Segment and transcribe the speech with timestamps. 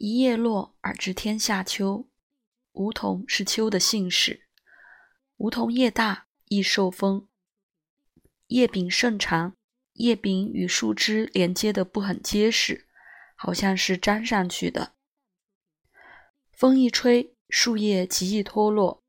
[0.00, 2.08] 一叶落而知天下秋。
[2.70, 4.46] 梧桐是秋的信使。
[5.38, 7.26] 梧桐叶大，易受风，
[8.46, 9.56] 叶柄甚长，
[9.94, 12.86] 叶柄与树枝连接的不很结实，
[13.34, 14.92] 好像是粘上去的。
[16.52, 19.02] 风一吹，树叶极易脱落。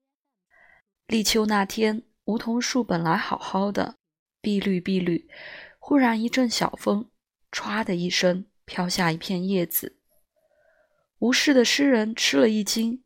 [1.06, 4.00] 立秋那天，梧桐树本来好好的，
[4.42, 5.30] 碧绿碧绿，
[5.78, 7.12] 忽然一阵小风，
[7.52, 9.98] 唰的一声，飘下一片叶子。
[11.19, 13.04] 无事的诗人吃了一惊：“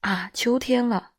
[0.00, 1.12] 啊，秋天了！”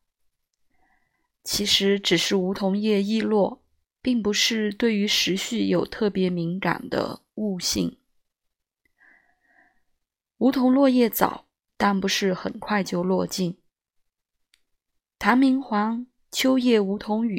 [1.44, 3.62] 其实只是梧桐叶易落，
[4.02, 7.98] 并不是对于时序有特别敏感的悟性。
[10.38, 13.58] 梧桐落叶早，但不是很快就落尽。
[15.18, 17.38] 谭明皇《秋叶梧桐雨》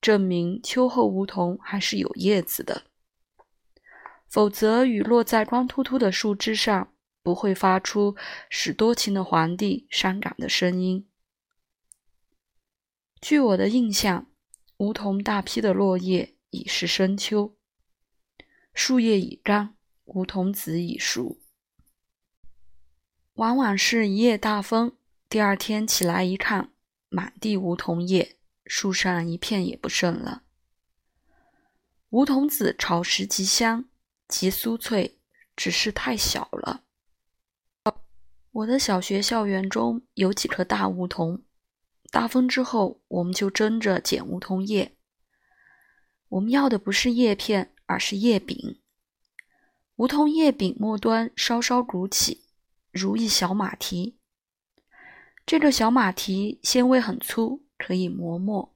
[0.00, 2.84] 证明秋后梧桐还是有叶子的，
[4.28, 6.93] 否则雨落在光秃秃的树枝上，
[7.24, 8.14] 不会发出
[8.50, 11.08] 使多情的皇帝伤感的声音。
[13.18, 14.30] 据我的印象，
[14.76, 17.56] 梧桐大批的落叶已是深秋，
[18.74, 21.40] 树叶已干，梧桐子已熟。
[23.32, 24.94] 往往是一夜大风，
[25.30, 26.74] 第二天起来一看，
[27.08, 28.36] 满地梧桐叶，
[28.66, 30.42] 树上一片也不剩了。
[32.10, 33.86] 梧桐子炒食极香，
[34.28, 35.18] 极酥脆，
[35.56, 36.83] 只是太小了。
[38.54, 41.42] 我的小学校园中有几棵大梧桐。
[42.12, 44.94] 大风之后，我们就争着捡梧桐叶。
[46.28, 48.80] 我们要的不是叶片，而是叶柄。
[49.96, 52.44] 梧桐叶柄末端稍稍鼓起，
[52.92, 54.18] 如一小马蹄。
[55.44, 58.72] 这个小马蹄纤维很粗，可以磨墨。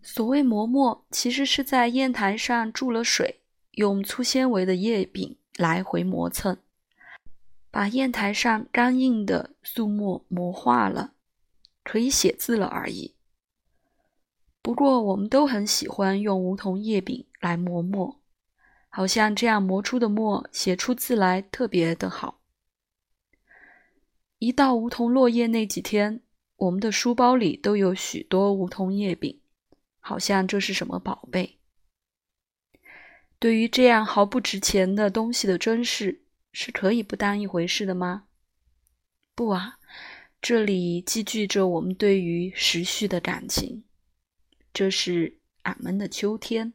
[0.00, 6.56] 所谓磨墨，其实是在砚台上注了水，用粗纤维的叶柄来回磨蹭。
[7.72, 11.14] 把砚台上刚硬的素墨磨化了，
[11.82, 13.14] 可以写字了而已。
[14.60, 18.20] 不过我们都很喜欢用梧桐叶柄来磨墨，
[18.90, 22.42] 好像这样磨出的墨写出字来特别的好。
[24.38, 26.20] 一到梧桐落叶那几天，
[26.56, 29.40] 我们的书包里都有许多梧桐叶柄，
[29.98, 31.58] 好像这是什么宝贝。
[33.38, 36.21] 对于这样毫不值钱的东西的珍视。
[36.52, 38.24] 是可以不当一回事的吗？
[39.34, 39.78] 不啊，
[40.40, 43.84] 这里积聚着我们对于时序的感情。
[44.72, 46.74] 这是俺们的秋天。